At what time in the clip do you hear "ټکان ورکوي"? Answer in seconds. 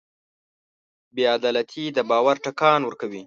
2.45-3.19